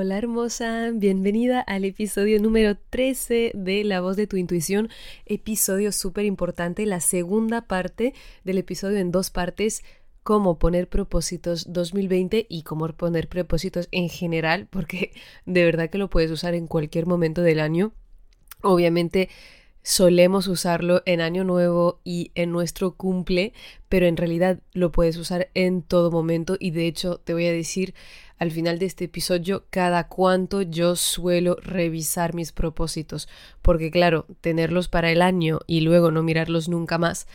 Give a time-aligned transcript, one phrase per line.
[0.00, 4.90] Hola hermosa, bienvenida al episodio número 13 de La voz de tu intuición,
[5.26, 9.82] episodio súper importante, la segunda parte del episodio en dos partes,
[10.22, 15.10] cómo poner propósitos 2020 y cómo poner propósitos en general, porque
[15.46, 17.92] de verdad que lo puedes usar en cualquier momento del año.
[18.62, 19.28] Obviamente
[19.82, 23.52] solemos usarlo en Año Nuevo y en nuestro cumple,
[23.88, 27.52] pero en realidad lo puedes usar en todo momento y de hecho te voy a
[27.52, 27.94] decir
[28.38, 33.28] al final de este episodio cada cuánto yo suelo revisar mis propósitos,
[33.62, 37.26] porque claro, tenerlos para el año y luego no mirarlos nunca más,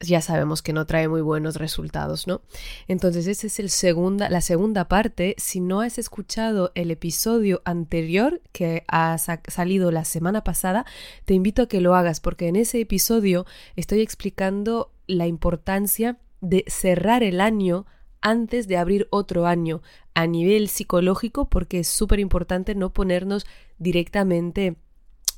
[0.00, 2.42] ya sabemos que no trae muy buenos resultados, ¿no?
[2.88, 5.34] Entonces, esa es el segunda, la segunda parte.
[5.38, 10.84] Si no has escuchado el episodio anterior que ha salido la semana pasada,
[11.24, 16.64] te invito a que lo hagas porque en ese episodio estoy explicando la importancia de
[16.66, 17.86] cerrar el año
[18.24, 19.82] antes de abrir otro año
[20.14, 23.46] a nivel psicológico porque es súper importante no ponernos
[23.78, 24.76] directamente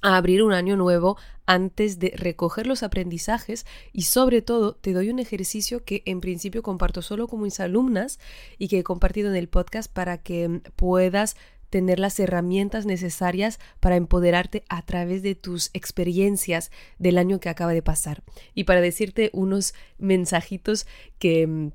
[0.02, 5.10] a abrir un año nuevo antes de recoger los aprendizajes y sobre todo te doy
[5.10, 8.20] un ejercicio que en principio comparto solo con mis alumnas
[8.56, 11.36] y que he compartido en el podcast para que puedas
[11.70, 16.70] tener las herramientas necesarias para empoderarte a través de tus experiencias
[17.00, 18.22] del año que acaba de pasar.
[18.54, 20.86] Y para decirte unos mensajitos
[21.18, 21.72] que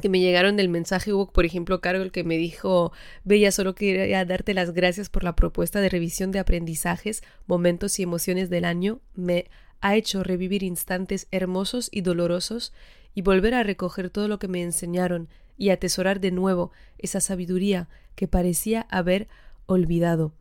[0.00, 2.92] que me llegaron del mensaje hubo, por ejemplo, Carol que me dijo,
[3.24, 8.02] Bella, solo quería darte las gracias por la propuesta de revisión de aprendizajes, momentos y
[8.02, 9.00] emociones del año.
[9.14, 9.46] Me
[9.80, 12.72] ha hecho revivir instantes hermosos y dolorosos
[13.14, 17.88] y volver a recoger todo lo que me enseñaron y atesorar de nuevo esa sabiduría
[18.14, 19.28] que parecía haber
[19.66, 20.32] olvidado.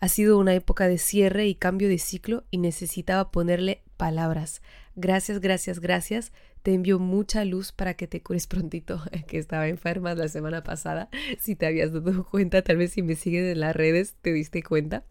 [0.00, 4.60] Ha sido una época de cierre y cambio de ciclo y necesitaba ponerle palabras.
[4.94, 6.32] Gracias, gracias, gracias
[6.62, 11.08] te envío mucha luz para que te cures prontito, que estaba enferma la semana pasada.
[11.38, 14.62] Si te habías dado cuenta, tal vez si me sigues en las redes te diste
[14.62, 15.04] cuenta.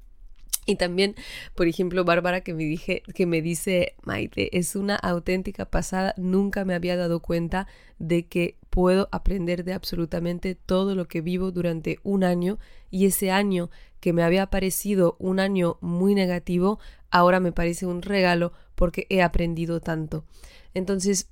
[0.66, 1.16] Y también,
[1.56, 6.66] por ejemplo, Bárbara que me dije, que me dice, Maite, es una auténtica pasada, nunca
[6.66, 7.68] me había dado cuenta
[7.98, 12.60] de que puedo aprender de absolutamente todo lo que vivo durante un año
[12.92, 16.80] y ese año que me había parecido un año muy negativo,
[17.10, 20.26] ahora me parece un regalo porque he aprendido tanto.
[20.74, 21.30] Entonces,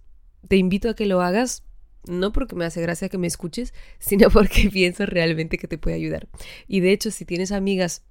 [0.47, 1.63] te invito a que lo hagas,
[2.07, 5.97] no porque me hace gracia que me escuches, sino porque pienso realmente que te puede
[5.97, 6.27] ayudar.
[6.67, 8.03] Y de hecho, si tienes amigas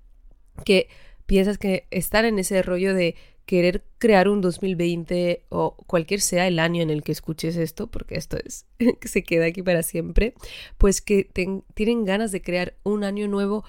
[0.65, 0.89] que
[1.29, 6.59] piensas que están en ese rollo de querer crear un 2020 o cualquier sea el
[6.59, 8.65] año en el que escuches esto, porque esto es
[9.01, 10.33] que se queda aquí para siempre,
[10.79, 11.29] pues que
[11.75, 13.63] tienen ganas de crear un año nuevo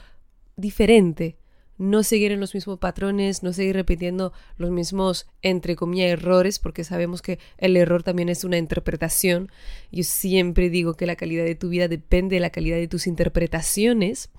[0.55, 1.37] diferente,
[1.77, 6.85] no seguir en los mismos patrones, no seguir repitiendo los mismos, entre comillas, errores, porque
[6.85, 9.51] sabemos que el error también es una interpretación.
[9.91, 13.05] Yo siempre digo que la calidad de tu vida depende de la calidad de tus
[13.05, 14.29] interpretaciones.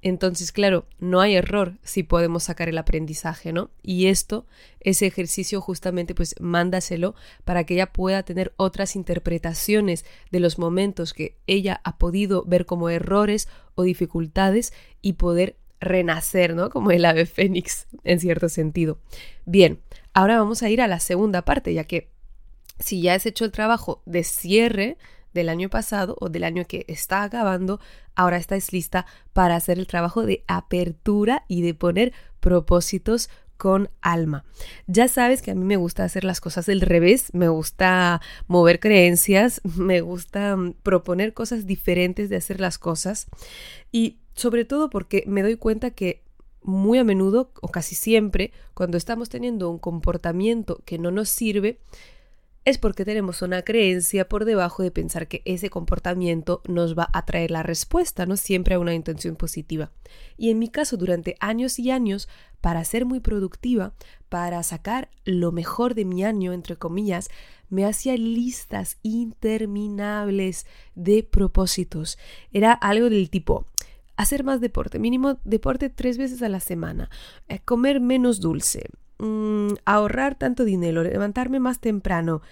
[0.00, 3.70] Entonces, claro, no hay error si podemos sacar el aprendizaje, ¿no?
[3.82, 4.46] Y esto,
[4.80, 7.14] ese ejercicio justamente, pues mándaselo
[7.44, 12.64] para que ella pueda tener otras interpretaciones de los momentos que ella ha podido ver
[12.64, 14.72] como errores o dificultades
[15.02, 16.70] y poder renacer, ¿no?
[16.70, 18.98] Como el ave fénix, en cierto sentido.
[19.46, 19.80] Bien,
[20.12, 22.08] ahora vamos a ir a la segunda parte, ya que
[22.78, 24.96] si ya has hecho el trabajo de cierre
[25.38, 27.80] del año pasado o del año que está acabando,
[28.14, 34.44] ahora estás lista para hacer el trabajo de apertura y de poner propósitos con alma.
[34.86, 38.80] Ya sabes que a mí me gusta hacer las cosas del revés, me gusta mover
[38.80, 43.26] creencias, me gusta mm, proponer cosas diferentes de hacer las cosas
[43.92, 46.22] y sobre todo porque me doy cuenta que
[46.62, 51.80] muy a menudo o casi siempre cuando estamos teniendo un comportamiento que no nos sirve,
[52.68, 57.24] es porque tenemos una creencia por debajo de pensar que ese comportamiento nos va a
[57.24, 59.90] traer la respuesta, no siempre a una intención positiva.
[60.36, 62.28] Y en mi caso, durante años y años,
[62.60, 63.94] para ser muy productiva,
[64.28, 67.30] para sacar lo mejor de mi año, entre comillas,
[67.70, 72.18] me hacía listas interminables de propósitos.
[72.52, 73.64] Era algo del tipo,
[74.16, 77.08] hacer más deporte, mínimo deporte tres veces a la semana,
[77.48, 82.42] eh, comer menos dulce, mm, ahorrar tanto dinero, levantarme más temprano,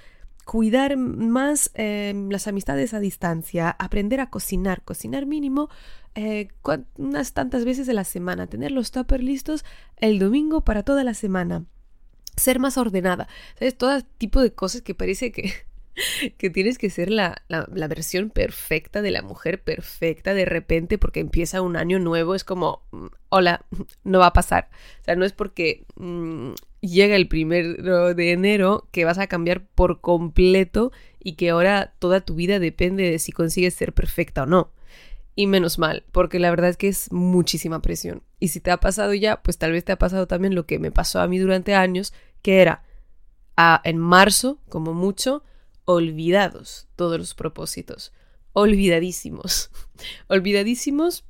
[0.44, 5.68] cuidar más em, las amistades a distancia, aprender a cocinar, cocinar mínimo
[6.14, 6.48] eh,
[6.96, 9.64] unas tantas veces a la semana, tener los tuppers listos
[9.96, 11.64] el domingo para toda la semana,
[12.36, 13.28] ser más ordenada,
[13.58, 13.76] ¿sabes?
[13.76, 15.52] Todo tipo de cosas que parece que,
[16.38, 21.20] que tienes que ser la, la, versión perfecta de la mujer perfecta de repente porque
[21.20, 23.64] empieza un año nuevo, es como, mm, hola,
[24.04, 24.68] no va a pasar.
[25.00, 29.66] O sea, no es porque mm, llega el primero de enero que vas a cambiar
[29.66, 34.46] por completo y que ahora toda tu vida depende de si consigues ser perfecta o
[34.46, 34.72] no.
[35.38, 38.22] Y menos mal, porque la verdad es que es muchísima presión.
[38.40, 40.78] Y si te ha pasado ya, pues tal vez te ha pasado también lo que
[40.78, 42.84] me pasó a mí durante años, que era
[43.54, 45.42] a, en marzo, como mucho,
[45.86, 48.12] olvidados todos los propósitos.
[48.52, 49.70] Olvidadísimos.
[50.28, 51.24] Olvidadísimos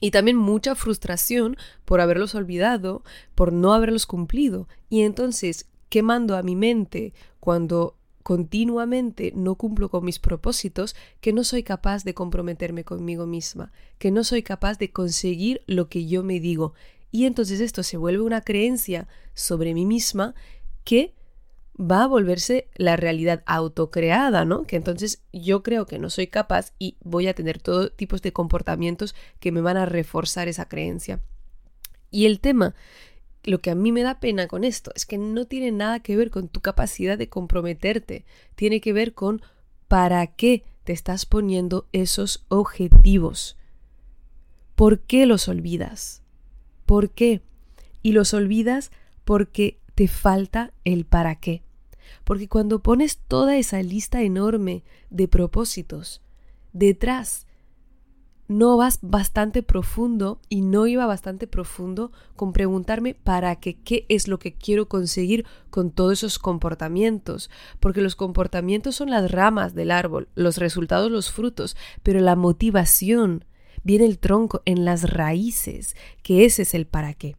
[0.00, 3.04] y también mucha frustración por haberlos olvidado,
[3.34, 4.66] por no haberlos cumplido.
[4.88, 11.44] Y entonces, quemando a mi mente cuando continuamente no cumplo con mis propósitos, que no
[11.44, 16.22] soy capaz de comprometerme conmigo misma, que no soy capaz de conseguir lo que yo
[16.22, 16.74] me digo.
[17.10, 20.34] Y entonces esto se vuelve una creencia sobre mí misma
[20.84, 21.14] que
[21.80, 24.64] va a volverse la realidad autocreada, ¿no?
[24.64, 28.32] Que entonces yo creo que no soy capaz y voy a tener todo tipos de
[28.32, 31.20] comportamientos que me van a reforzar esa creencia.
[32.10, 32.74] Y el tema,
[33.44, 36.16] lo que a mí me da pena con esto, es que no tiene nada que
[36.16, 38.24] ver con tu capacidad de comprometerte,
[38.56, 39.40] tiene que ver con
[39.88, 43.56] para qué te estás poniendo esos objetivos.
[44.74, 46.22] ¿Por qué los olvidas?
[46.84, 47.42] ¿Por qué?
[48.02, 48.90] Y los olvidas
[49.24, 51.62] porque te falta el para qué.
[52.24, 56.22] Porque cuando pones toda esa lista enorme de propósitos
[56.72, 57.46] detrás,
[58.50, 64.26] no vas bastante profundo y no iba bastante profundo con preguntarme para qué, qué es
[64.26, 67.48] lo que quiero conseguir con todos esos comportamientos,
[67.78, 73.44] porque los comportamientos son las ramas del árbol, los resultados los frutos, pero la motivación
[73.84, 75.94] viene el tronco en las raíces,
[76.24, 77.36] que ese es el para qué.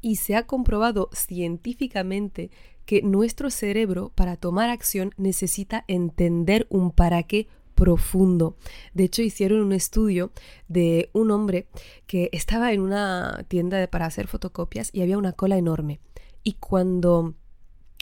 [0.00, 2.50] Y se ha comprobado científicamente
[2.90, 7.46] que nuestro cerebro para tomar acción necesita entender un para qué
[7.76, 8.56] profundo.
[8.94, 10.32] De hecho, hicieron un estudio
[10.66, 11.68] de un hombre
[12.08, 16.00] que estaba en una tienda para hacer fotocopias y había una cola enorme.
[16.42, 17.36] Y cuando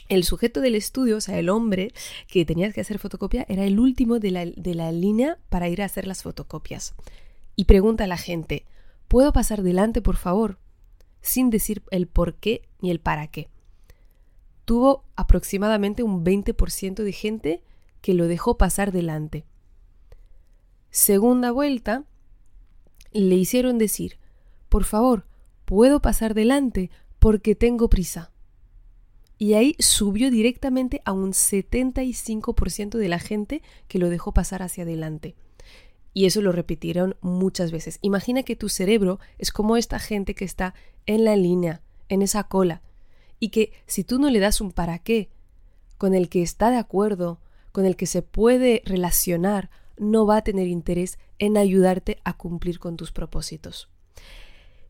[0.07, 1.93] el sujeto del estudio, o sea, el hombre
[2.27, 5.83] que tenía que hacer fotocopia, era el último de la, de la línea para ir
[5.83, 6.95] a hacer las fotocopias.
[7.55, 8.65] Y pregunta a la gente,
[9.07, 10.57] ¿puedo pasar delante, por favor?
[11.21, 13.49] Sin decir el por qué ni el para qué
[14.69, 17.63] tuvo aproximadamente un 20% de gente
[18.01, 19.47] que lo dejó pasar delante.
[20.91, 22.03] Segunda vuelta,
[23.11, 24.19] le hicieron decir,
[24.69, 25.25] por favor,
[25.65, 28.31] puedo pasar delante porque tengo prisa.
[29.39, 34.83] Y ahí subió directamente a un 75% de la gente que lo dejó pasar hacia
[34.83, 35.35] adelante.
[36.13, 37.97] Y eso lo repitieron muchas veces.
[38.03, 40.75] Imagina que tu cerebro es como esta gente que está
[41.07, 42.83] en la línea, en esa cola,
[43.39, 45.29] y que si tú no le das un para qué
[45.97, 47.39] con el que está de acuerdo,
[47.71, 52.79] con el que se puede relacionar, no va a tener interés en ayudarte a cumplir
[52.79, 53.89] con tus propósitos.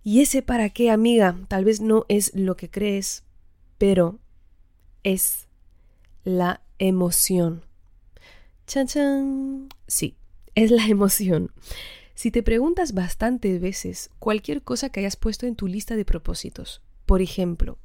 [0.03, 3.23] Y ese para qué, amiga, tal vez no es lo que crees,
[3.77, 4.19] pero
[5.03, 5.47] es
[6.23, 7.65] la emoción.
[8.67, 9.69] Chan chan.
[9.87, 10.15] Sí,
[10.55, 11.51] es la emoción.
[12.13, 16.81] Si te preguntas bastantes veces cualquier cosa que hayas puesto en tu lista de propósitos,
[17.05, 17.77] por ejemplo,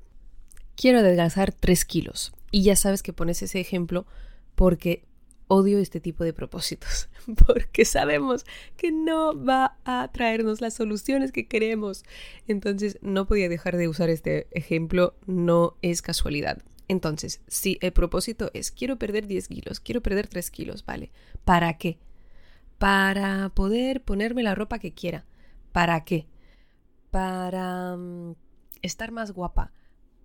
[0.76, 2.32] quiero adelgazar 3 kilos.
[2.50, 4.06] Y ya sabes que pones ese ejemplo
[4.54, 5.04] porque
[5.48, 7.08] odio este tipo de propósitos,
[7.46, 8.44] porque sabemos
[8.76, 12.04] que no va a traernos las soluciones que queremos.
[12.46, 16.62] Entonces no podía dejar de usar este ejemplo, no es casualidad.
[16.86, 21.12] Entonces, si el propósito es quiero perder 10 kilos, quiero perder 3 kilos, ¿vale?
[21.44, 21.98] ¿Para qué?
[22.78, 25.24] Para poder ponerme la ropa que quiera.
[25.72, 26.26] ¿Para qué?
[27.10, 28.34] Para mm,
[28.82, 29.72] estar más guapa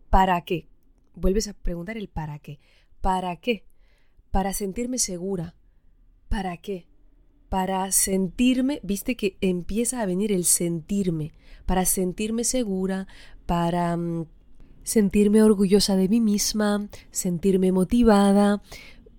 [0.10, 0.68] ¿Para qué?
[1.16, 2.60] Vuelves a preguntar el para qué.
[3.02, 3.66] ¿Para qué?
[4.32, 5.56] Para sentirme segura.
[6.30, 6.88] ¿Para qué?
[7.50, 11.32] Para sentirme, viste que empieza a venir el sentirme,
[11.66, 13.08] para sentirme segura,
[13.46, 14.28] para mm,
[14.84, 18.62] sentirme orgullosa de mí misma, sentirme motivada.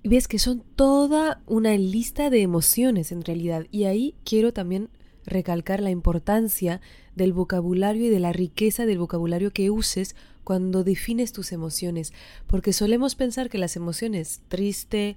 [0.04, 3.66] Ves que son toda una lista de emociones en realidad.
[3.70, 4.90] Y ahí quiero también
[5.26, 6.80] recalcar la importancia
[7.14, 12.12] del vocabulario y de la riqueza del vocabulario que uses cuando defines tus emociones,
[12.46, 15.16] porque solemos pensar que las emociones triste,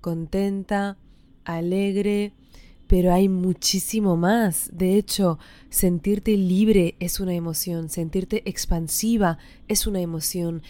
[0.00, 0.96] contenta,
[1.44, 2.32] alegre,
[2.86, 4.68] pero hay muchísimo más.
[4.72, 5.38] De hecho,
[5.68, 9.38] sentirte libre es una emoción, sentirte expansiva
[9.68, 10.62] es una emoción,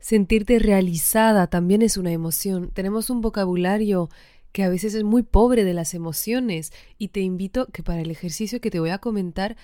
[0.00, 2.70] Sentirte realizada también es una emoción.
[2.72, 4.08] Tenemos un vocabulario
[4.50, 8.10] que a veces es muy pobre de las emociones y te invito que para el
[8.10, 9.56] ejercicio que te voy a comentar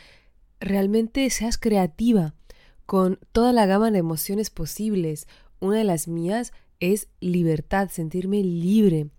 [0.60, 2.34] realmente seas creativa
[2.86, 5.26] con toda la gama de emociones posibles.
[5.60, 9.10] Una de las mías es libertad, sentirme libre.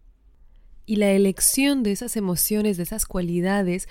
[0.86, 3.90] Y la elección de esas emociones, de esas cualidades,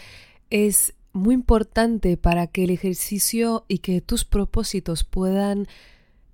[0.51, 5.67] es muy importante para que el ejercicio y que tus propósitos puedan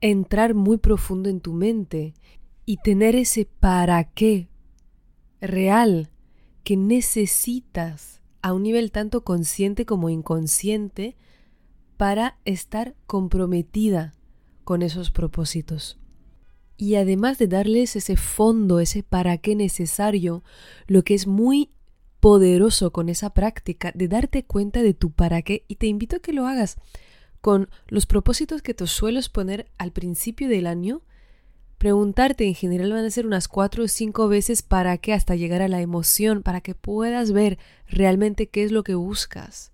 [0.01, 2.15] entrar muy profundo en tu mente
[2.65, 4.49] y tener ese para qué
[5.41, 6.11] real
[6.65, 11.17] que necesitas a un nivel tanto consciente como inconsciente
[11.97, 14.15] para estar comprometida
[14.65, 15.99] con esos propósitos.
[16.77, 20.43] Y además de darles ese fondo, ese para qué necesario,
[20.87, 21.71] lo que es muy
[22.21, 26.21] poderoso con esa práctica de darte cuenta de tu para qué y te invito a
[26.21, 26.77] que lo hagas
[27.43, 31.03] con los propósitos que te sueles poner al principio del año,
[31.77, 35.61] preguntarte en general van a ser unas cuatro o cinco veces para qué hasta llegar
[35.61, 37.59] a la emoción, para que puedas ver
[37.89, 39.73] realmente qué es lo que buscas.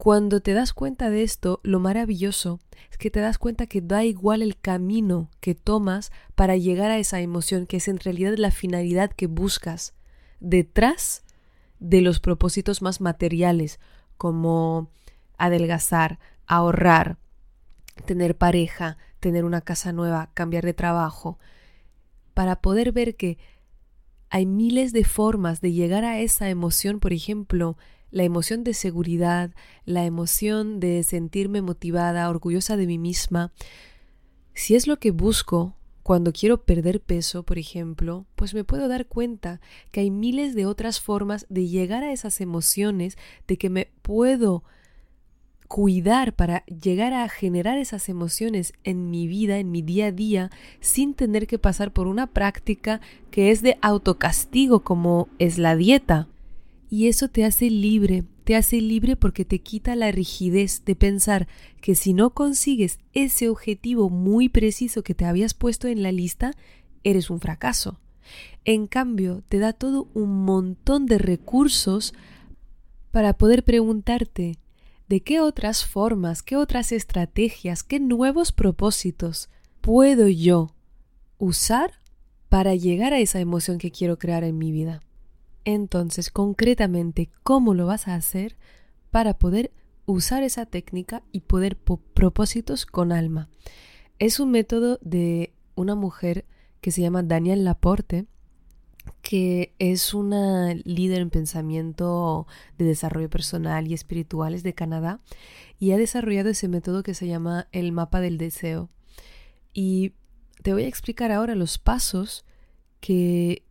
[0.00, 2.58] Cuando te das cuenta de esto, lo maravilloso
[2.90, 6.96] es que te das cuenta que da igual el camino que tomas para llegar a
[6.96, 9.92] esa emoción, que es en realidad la finalidad que buscas
[10.40, 11.22] detrás
[11.80, 13.78] de los propósitos más materiales,
[14.16, 14.88] como
[15.36, 17.18] adelgazar, ahorrar,
[18.06, 21.38] tener pareja, tener una casa nueva, cambiar de trabajo,
[22.32, 23.36] para poder ver que
[24.30, 27.76] hay miles de formas de llegar a esa emoción, por ejemplo,
[28.10, 29.50] la emoción de seguridad,
[29.84, 33.52] la emoción de sentirme motivada, orgullosa de mí misma.
[34.54, 39.06] Si es lo que busco cuando quiero perder peso, por ejemplo, pues me puedo dar
[39.06, 43.90] cuenta que hay miles de otras formas de llegar a esas emociones, de que me
[44.02, 44.64] puedo
[45.68, 50.50] cuidar para llegar a generar esas emociones en mi vida, en mi día a día,
[50.80, 53.00] sin tener que pasar por una práctica
[53.30, 56.26] que es de autocastigo como es la dieta.
[56.90, 61.46] Y eso te hace libre, te hace libre porque te quita la rigidez de pensar
[61.80, 66.50] que si no consigues ese objetivo muy preciso que te habías puesto en la lista,
[67.04, 68.00] eres un fracaso.
[68.64, 72.12] En cambio, te da todo un montón de recursos
[73.12, 74.58] para poder preguntarte
[75.08, 79.48] de qué otras formas, qué otras estrategias, qué nuevos propósitos
[79.80, 80.74] puedo yo
[81.38, 82.00] usar
[82.48, 85.02] para llegar a esa emoción que quiero crear en mi vida.
[85.64, 88.56] Entonces, concretamente, ¿cómo lo vas a hacer
[89.10, 89.72] para poder
[90.06, 93.48] usar esa técnica y poder propósitos con alma?
[94.18, 96.46] Es un método de una mujer
[96.80, 98.26] que se llama Daniel Laporte,
[99.22, 102.46] que es una líder en pensamiento
[102.78, 105.20] de desarrollo personal y espirituales de Canadá
[105.78, 108.90] y ha desarrollado ese método que se llama el mapa del deseo.
[109.72, 110.14] Y
[110.62, 112.44] te voy a explicar ahora los pasos
[113.00, 113.64] que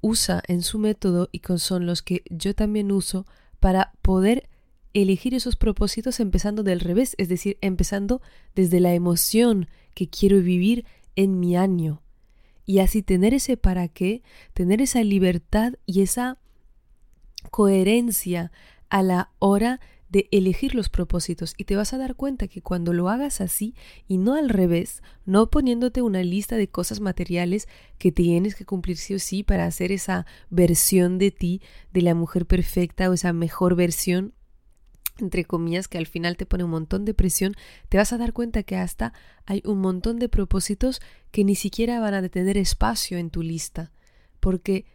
[0.00, 3.26] usa en su método y que son los que yo también uso
[3.58, 4.48] para poder
[4.94, 8.20] elegir esos propósitos empezando del revés, es decir, empezando
[8.54, 10.84] desde la emoción que quiero vivir
[11.16, 12.02] en mi año.
[12.66, 14.22] Y así tener ese para qué,
[14.54, 16.38] tener esa libertad y esa
[17.50, 18.52] coherencia
[18.88, 19.80] a la hora
[20.10, 23.74] de elegir los propósitos y te vas a dar cuenta que cuando lo hagas así
[24.08, 28.96] y no al revés, no poniéndote una lista de cosas materiales que tienes que cumplir
[28.96, 31.62] sí o sí para hacer esa versión de ti,
[31.92, 34.34] de la mujer perfecta o esa mejor versión,
[35.20, 37.54] entre comillas, que al final te pone un montón de presión,
[37.88, 39.12] te vas a dar cuenta que hasta
[39.46, 41.00] hay un montón de propósitos
[41.30, 43.92] que ni siquiera van a tener espacio en tu lista,
[44.40, 44.86] porque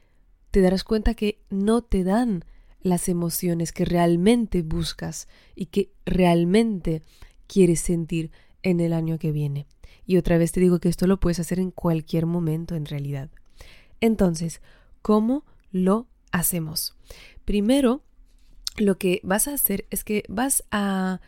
[0.51, 2.43] te darás cuenta que no te dan
[2.85, 7.01] las emociones que realmente buscas y que realmente
[7.47, 8.29] quieres sentir
[8.61, 9.65] en el año que viene.
[10.05, 13.31] Y otra vez te digo que esto lo puedes hacer en cualquier momento en realidad.
[14.01, 14.61] Entonces,
[15.01, 16.95] ¿cómo lo hacemos?
[17.43, 18.03] Primero,
[18.77, 21.21] lo que vas a hacer es que vas a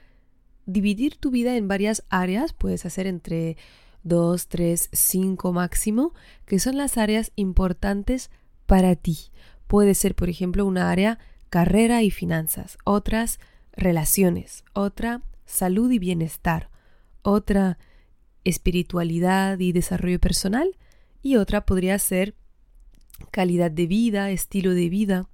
[0.68, 3.58] dividir tu vida en varias áreas, puedes hacer entre
[4.04, 6.14] 2, 3, 5 máximo,
[6.46, 8.30] que son las áreas importantes
[8.68, 9.18] para ti.
[9.66, 11.18] Puede ser, por ejemplo, una área
[11.50, 13.40] carrera y finanzas, otras
[13.74, 16.70] relaciones, otra salud y bienestar,
[17.22, 17.78] otra
[18.44, 20.78] espiritualidad y desarrollo personal
[21.22, 22.36] y otra podría ser
[23.32, 25.28] calidad de vida, estilo de vida,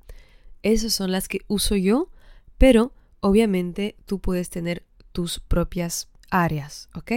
[0.62, 2.10] esas son las que uso yo,
[2.58, 7.12] pero obviamente tú puedes tener tus propias áreas, ¿ok?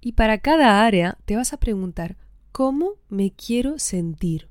[0.00, 2.16] Y para cada área te vas a preguntar,
[2.52, 4.48] ¿cómo me quiero sentir?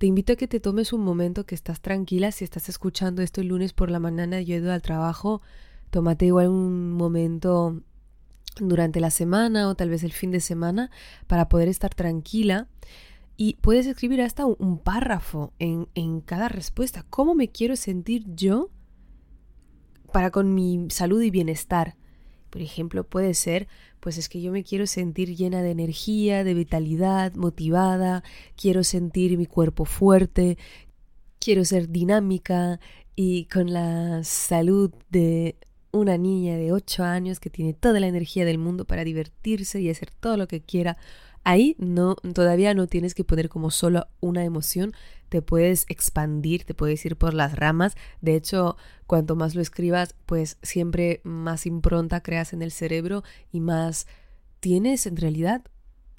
[0.00, 2.32] Te invito a que te tomes un momento que estás tranquila.
[2.32, 5.42] Si estás escuchando esto el lunes por la mañana, yo he ido al trabajo,
[5.90, 7.82] tómate igual un momento
[8.58, 10.90] durante la semana o tal vez el fin de semana
[11.26, 12.66] para poder estar tranquila.
[13.36, 17.04] Y puedes escribir hasta un, párrafo en, en cada respuesta.
[17.10, 18.70] ¿Cómo me quiero sentir yo
[20.14, 21.98] para con mi salud y bienestar?
[22.50, 23.68] Por ejemplo, puede ser,
[24.00, 28.22] pues es que yo me quiero sentir llena de energía, de vitalidad, motivada,
[28.56, 30.58] quiero sentir mi cuerpo fuerte,
[31.38, 32.80] quiero ser dinámica
[33.16, 35.56] y con la salud de
[35.92, 39.90] una niña de 8 años que tiene toda la energía del mundo para divertirse y
[39.90, 40.96] hacer todo lo que quiera.
[41.42, 44.92] Ahí no todavía no tienes que poner como solo una emoción,
[45.30, 47.96] te puedes expandir, te puedes ir por las ramas.
[48.20, 53.60] De hecho, cuanto más lo escribas, pues siempre más impronta creas en el cerebro y
[53.60, 54.06] más
[54.60, 55.64] tienes en realidad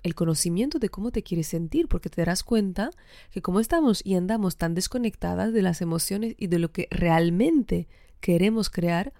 [0.03, 2.89] el conocimiento de cómo te quieres sentir, porque te darás cuenta
[3.29, 7.87] que como estamos y andamos tan desconectadas de las emociones y de lo que realmente
[8.19, 9.13] queremos crear,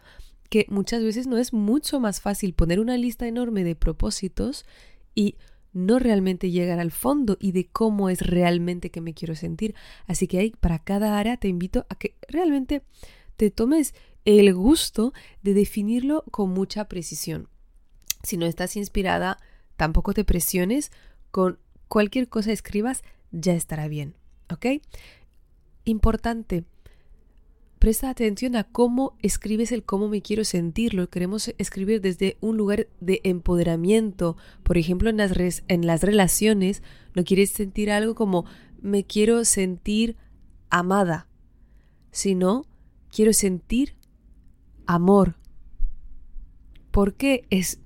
[0.50, 4.65] que muchas veces no es mucho más fácil poner una lista enorme de propósitos
[5.13, 5.36] y
[5.74, 9.75] no realmente llegar al fondo y de cómo es realmente que me quiero sentir.
[10.08, 12.84] Así que ahí para cada área te invito a que realmente
[13.38, 13.94] te tomes
[14.25, 17.48] el gusto de definirlo con mucha precisión.
[18.24, 19.40] Si no estás inspirada,
[19.78, 20.92] tampoco te presiones,
[21.32, 24.16] con cualquier cosa escribas, ya estará bien,
[24.51, 24.66] ¿ok?
[25.86, 26.66] Importante,
[27.82, 30.94] Presta atención a cómo escribes el cómo me quiero sentir.
[30.94, 34.38] Lo queremos escribir desde un lugar de empoderamiento.
[34.62, 36.84] Por ejemplo, en las, en las relaciones,
[37.16, 38.46] no quieres sentir algo como
[38.84, 40.16] me quiero sentir
[40.70, 41.26] amada,
[42.12, 42.68] sino
[43.12, 43.96] quiero sentir
[44.86, 45.38] amor.
[46.92, 47.80] ¿Por qué es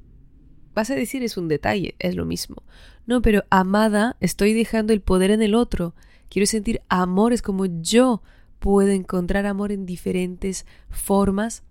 [0.74, 2.64] vas a decir es un detalle, es lo mismo.
[3.06, 5.96] No, pero amada, estoy dejando el poder en el otro.
[6.28, 8.22] Quiero sentir amor, es como yo
[8.60, 11.64] puedo encontrar amor en diferentes formas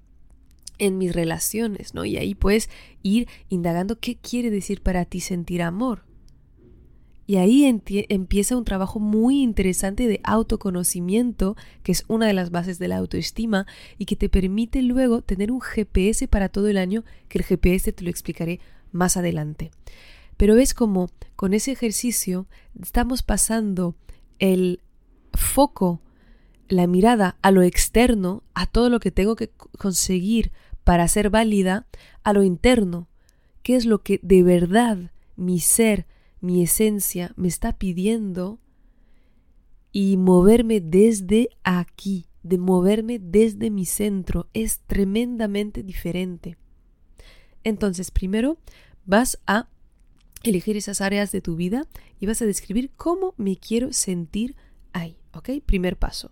[0.79, 2.05] en mis relaciones, ¿no?
[2.05, 2.69] Y ahí puedes
[3.03, 6.05] ir indagando qué quiere decir para ti sentir amor.
[7.26, 12.79] Y ahí empieza un trabajo muy interesante de autoconocimiento, que es una de las bases
[12.79, 17.03] de la autoestima y que te permite luego tener un GPS para todo el año,
[17.29, 18.61] que el GPS te lo explicaré
[18.93, 19.70] más adelante.
[20.37, 22.47] Pero es como con ese ejercicio
[22.83, 23.94] estamos pasando
[24.38, 24.81] el
[25.33, 26.03] foco
[26.68, 30.53] la mirada a lo externo, a todo lo que tengo que conseguir
[30.85, 31.87] para ser válida,
[32.22, 33.09] a lo interno,
[33.62, 36.07] qué es lo que de verdad mi ser,
[36.40, 38.59] mi esencia me está pidiendo
[39.92, 46.57] y moverme desde aquí, de moverme desde mi centro, es tremendamente diferente.
[47.62, 48.59] Entonces, primero
[49.07, 49.68] vas a
[50.42, 51.87] elegir esas áreas de tu vida
[52.20, 54.57] y vas a describir cómo me quiero sentir
[54.92, 55.50] ahí, ¿ok?
[55.64, 56.31] Primer paso.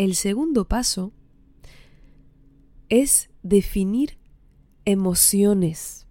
[0.00, 1.12] El segundo paso
[2.88, 4.16] es definir
[4.86, 6.06] emociones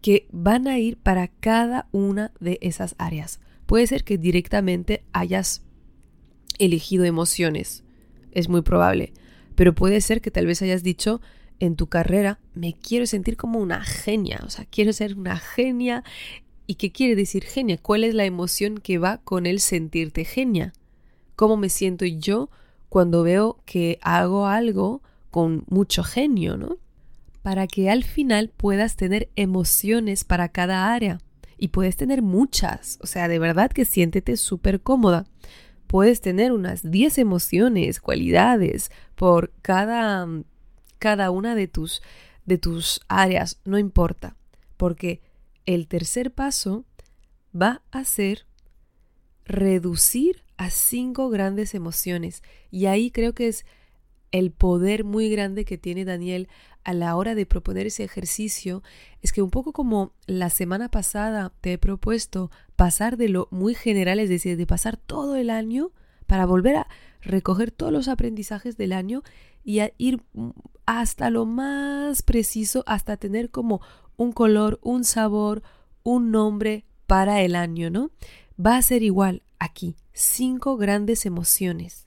[0.00, 3.40] que van a ir para cada una de esas áreas.
[3.66, 5.62] Puede ser que directamente hayas
[6.58, 7.84] elegido emociones,
[8.32, 9.12] es muy probable,
[9.54, 11.20] pero puede ser que tal vez hayas dicho
[11.58, 16.04] en tu carrera, me quiero sentir como una genia, o sea, quiero ser una genia.
[16.66, 17.76] ¿Y qué quiere decir genia?
[17.76, 20.72] ¿Cuál es la emoción que va con el sentirte genia?
[21.40, 22.50] Cómo me siento yo
[22.90, 25.00] cuando veo que hago algo
[25.30, 26.76] con mucho genio, ¿no?
[27.40, 31.18] Para que al final puedas tener emociones para cada área.
[31.56, 35.24] Y puedes tener muchas, o sea, de verdad que siéntete súper cómoda.
[35.86, 40.28] Puedes tener unas 10 emociones, cualidades por cada,
[40.98, 42.02] cada una de tus,
[42.44, 44.36] de tus áreas, no importa.
[44.76, 45.22] Porque
[45.64, 46.84] el tercer paso
[47.58, 48.44] va a ser
[49.46, 52.42] reducir a cinco grandes emociones.
[52.70, 53.64] Y ahí creo que es
[54.30, 56.48] el poder muy grande que tiene Daniel
[56.84, 58.82] a la hora de proponer ese ejercicio.
[59.22, 63.74] Es que un poco como la semana pasada te he propuesto pasar de lo muy
[63.74, 65.92] general, es decir, de pasar todo el año
[66.26, 66.88] para volver a
[67.22, 69.22] recoger todos los aprendizajes del año
[69.64, 70.22] y a ir
[70.84, 73.80] hasta lo más preciso, hasta tener como
[74.18, 75.62] un color, un sabor,
[76.02, 78.10] un nombre para el año, ¿no?
[78.62, 82.06] Va a ser igual aquí cinco grandes emociones.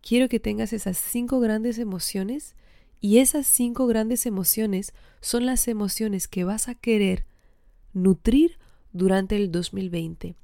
[0.00, 2.54] Quiero que tengas esas cinco grandes emociones
[3.00, 7.26] y esas cinco grandes emociones son las emociones que vas a querer
[7.92, 8.58] nutrir
[8.92, 10.36] durante el 2020.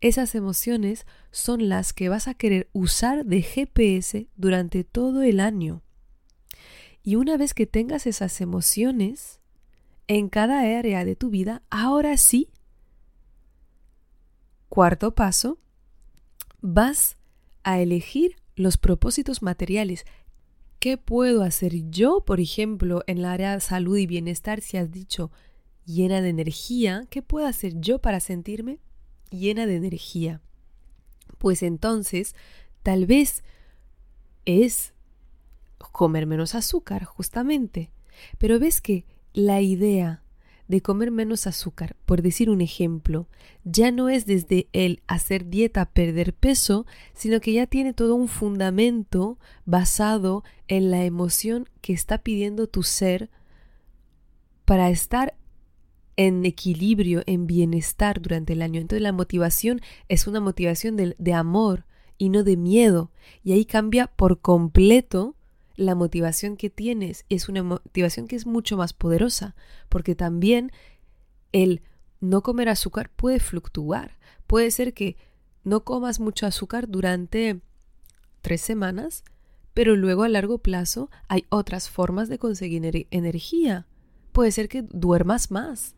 [0.00, 5.82] Esas emociones son las que vas a querer usar de GPS durante todo el año.
[7.02, 9.40] Y una vez que tengas esas emociones
[10.06, 12.50] en cada área de tu vida, ahora sí,
[14.68, 15.58] cuarto paso,
[16.62, 17.18] vas
[17.64, 20.04] a elegir los propósitos materiales.
[20.78, 24.90] ¿Qué puedo hacer yo, por ejemplo, en la área de salud y bienestar, si has
[24.90, 25.30] dicho
[25.84, 27.06] llena de energía?
[27.10, 28.80] ¿Qué puedo hacer yo para sentirme
[29.30, 30.40] llena de energía?
[31.38, 32.34] Pues entonces,
[32.82, 33.44] tal vez
[34.44, 34.92] es
[35.78, 37.90] comer menos azúcar, justamente.
[38.38, 40.21] Pero ves que la idea
[40.72, 43.28] de comer menos azúcar, por decir un ejemplo,
[43.62, 48.26] ya no es desde el hacer dieta, perder peso, sino que ya tiene todo un
[48.26, 53.28] fundamento basado en la emoción que está pidiendo tu ser
[54.64, 55.34] para estar
[56.16, 58.80] en equilibrio, en bienestar durante el año.
[58.80, 61.84] Entonces la motivación es una motivación de, de amor
[62.16, 63.10] y no de miedo.
[63.44, 65.36] Y ahí cambia por completo
[65.76, 69.54] la motivación que tienes es una motivación que es mucho más poderosa,
[69.88, 70.70] porque también
[71.52, 71.82] el
[72.20, 74.18] no comer azúcar puede fluctuar.
[74.46, 75.16] Puede ser que
[75.64, 77.60] no comas mucho azúcar durante
[78.40, 79.24] tres semanas,
[79.74, 83.86] pero luego a largo plazo hay otras formas de conseguir energía.
[84.32, 85.94] Puede ser que duermas más.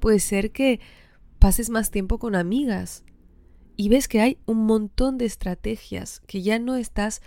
[0.00, 0.80] Puede ser que
[1.38, 3.04] pases más tiempo con amigas.
[3.76, 7.22] Y ves que hay un montón de estrategias que ya no estás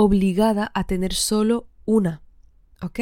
[0.00, 2.22] obligada a tener solo una.
[2.80, 3.00] ¿Ok?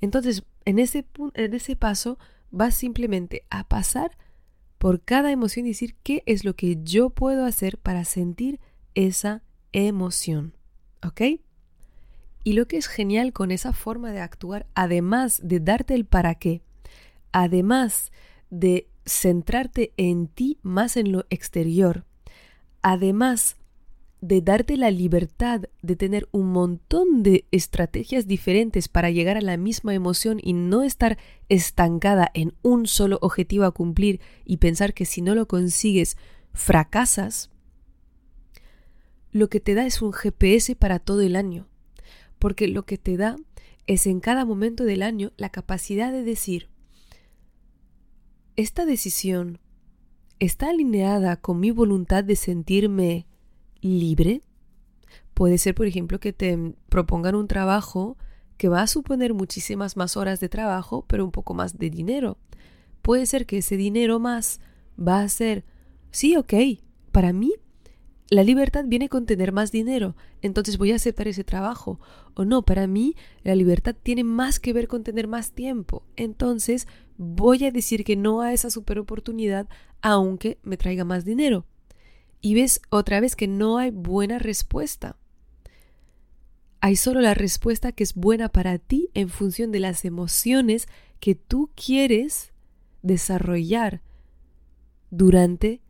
[0.00, 2.18] Entonces, en ese, en ese paso
[2.50, 4.18] vas simplemente a pasar
[4.78, 8.58] por cada emoción y decir qué es lo que yo puedo hacer para sentir
[8.96, 10.56] esa emoción.
[11.06, 11.20] ¿Ok?
[12.42, 16.34] Y lo que es genial con esa forma de actuar, además de darte el para
[16.34, 16.62] qué,
[17.30, 18.10] además
[18.50, 22.04] de centrarte en ti más en lo exterior,
[22.82, 23.56] además
[24.22, 29.56] de darte la libertad de tener un montón de estrategias diferentes para llegar a la
[29.56, 35.06] misma emoción y no estar estancada en un solo objetivo a cumplir y pensar que
[35.06, 36.16] si no lo consigues
[36.54, 37.50] fracasas,
[39.32, 41.66] lo que te da es un GPS para todo el año,
[42.38, 43.36] porque lo que te da
[43.88, 46.68] es en cada momento del año la capacidad de decir,
[48.54, 49.58] esta decisión
[50.38, 53.26] está alineada con mi voluntad de sentirme
[53.82, 54.42] libre.
[55.34, 58.16] Puede ser, por ejemplo, que te propongan un trabajo
[58.56, 62.38] que va a suponer muchísimas más horas de trabajo, pero un poco más de dinero.
[63.02, 64.60] Puede ser que ese dinero más
[64.96, 65.64] va a ser,
[66.10, 66.54] sí, ok,
[67.10, 67.52] para mí
[68.30, 72.00] la libertad viene con tener más dinero, entonces voy a aceptar ese trabajo.
[72.34, 76.86] O no, para mí la libertad tiene más que ver con tener más tiempo, entonces
[77.18, 79.68] voy a decir que no a esa super oportunidad
[80.00, 81.66] aunque me traiga más dinero
[82.42, 85.16] y ves otra vez que no hay buena respuesta.
[86.80, 90.88] Hay solo la respuesta que es buena para ti en función de las emociones
[91.20, 92.52] que tú quieres
[93.02, 94.02] desarrollar
[95.10, 95.80] durante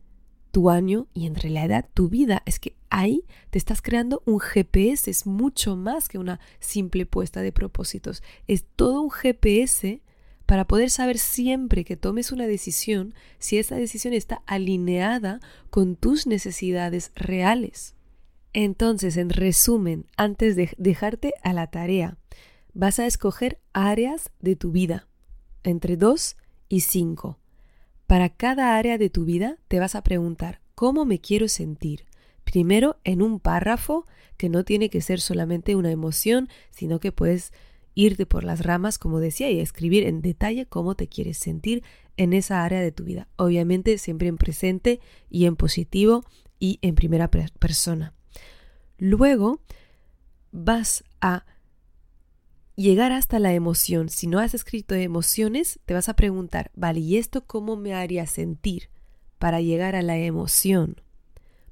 [0.51, 2.43] tu año y en realidad tu vida.
[2.45, 7.41] Es que ahí te estás creando un GPS, es mucho más que una simple puesta
[7.41, 8.21] de propósitos.
[8.47, 10.03] Es todo un GPS
[10.45, 16.27] para poder saber siempre que tomes una decisión si esa decisión está alineada con tus
[16.27, 17.95] necesidades reales.
[18.53, 22.17] Entonces, en resumen, antes de dejarte a la tarea,
[22.73, 25.07] vas a escoger áreas de tu vida,
[25.63, 26.35] entre 2
[26.69, 27.39] y 5.
[28.05, 32.05] Para cada área de tu vida te vas a preguntar, ¿cómo me quiero sentir?
[32.43, 34.05] Primero en un párrafo
[34.37, 37.53] que no tiene que ser solamente una emoción, sino que puedes
[37.95, 41.83] irte por las ramas, como decía, y escribir en detalle cómo te quieres sentir
[42.17, 43.27] en esa área de tu vida.
[43.35, 46.23] Obviamente siempre en presente y en positivo
[46.59, 48.13] y en primera persona.
[48.97, 49.61] Luego
[50.51, 51.45] vas a
[52.75, 54.09] llegar hasta la emoción.
[54.09, 58.25] Si no has escrito emociones, te vas a preguntar, vale, ¿y esto cómo me haría
[58.27, 58.89] sentir
[59.39, 61.01] para llegar a la emoción?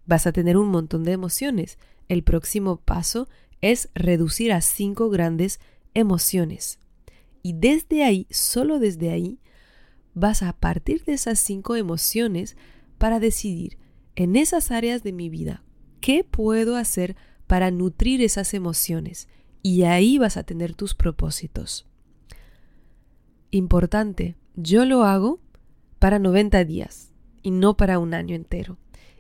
[0.06, 1.78] Vas a tener un montón de emociones.
[2.08, 3.28] El próximo paso
[3.62, 5.60] es reducir a cinco grandes
[5.94, 6.80] emociones.
[7.44, 9.40] Y desde ahí, solo desde ahí,
[10.14, 12.56] vas a partir de esas cinco emociones
[12.98, 13.78] para decidir
[14.16, 15.64] en esas áreas de mi vida
[16.02, 17.16] qué puedo hacer
[17.48, 19.28] para nutrir esas emociones.
[19.64, 21.88] Y ahí vas a tener tus propósitos.
[23.52, 25.40] Importante, yo lo hago
[26.00, 27.12] para 90 días
[27.44, 28.78] y no para un año entero.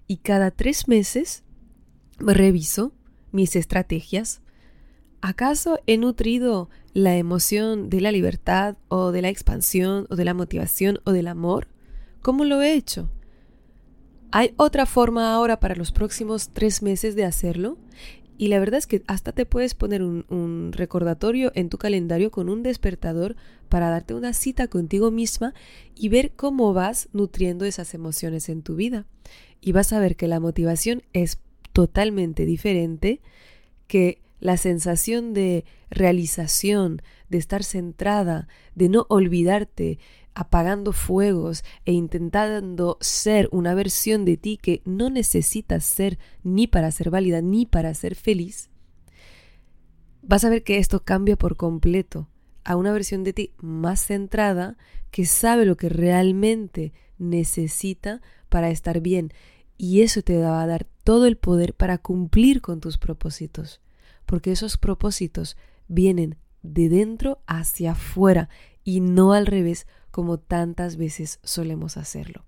[0.07, 1.43] Y cada tres meses
[2.17, 2.93] reviso
[3.31, 4.41] mis estrategias,
[5.21, 10.33] ¿Acaso he nutrido la emoción de la libertad o de la expansión o de la
[10.33, 11.67] motivación o del amor?
[12.23, 13.09] ¿Cómo lo he hecho?
[14.31, 17.77] ¿Hay otra forma ahora para los próximos tres meses de hacerlo?
[18.41, 22.49] Y la verdad es que hasta te puedes poner un, recordatorio en tu calendario con
[22.49, 23.35] un despertador
[23.69, 25.53] para darte una cita contigo misma
[25.93, 29.05] y ver cómo vas nutriendo esas emociones en tu vida.
[29.59, 31.37] Y vas a ver que la motivación es
[31.71, 33.21] totalmente diferente,
[33.87, 39.99] que la sensación de realización, de estar centrada, de no olvidarte,
[40.33, 46.91] apagando fuegos e intentando ser una versión de ti que no necesitas ser ni para
[46.91, 48.69] ser válida ni para ser feliz,
[50.21, 52.27] vas a ver que esto cambia por completo
[52.63, 54.77] a una versión de ti más centrada
[55.09, 59.33] que sabe lo que realmente necesita para estar bien.
[59.77, 63.81] Y eso te va a dar todo el poder para cumplir con tus propósitos,
[64.31, 65.57] porque esos propósitos
[65.89, 68.47] vienen de dentro hacia afuera
[68.81, 72.45] y no al revés como tantas veces solemos hacerlo.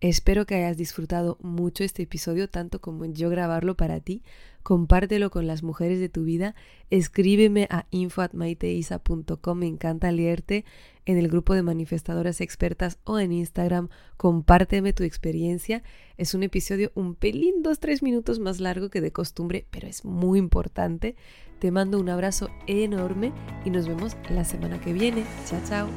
[0.00, 4.22] Espero que hayas disfrutado mucho este episodio, tanto como yo grabarlo para ti.
[4.62, 6.54] Compártelo con las mujeres de tu vida.
[6.90, 9.58] Escríbeme a info.maiteisa.com.
[9.58, 10.64] Me encanta leerte
[11.06, 13.88] en el grupo de manifestadoras expertas o en Instagram.
[14.18, 15.82] Compárteme tu experiencia.
[16.18, 20.04] Es un episodio un pelín, dos, tres minutos más largo que de costumbre, pero es
[20.04, 21.16] muy importante.
[21.58, 23.32] Te mando un abrazo enorme
[23.64, 25.24] y nos vemos la semana que viene.
[25.46, 25.88] Chao, chao.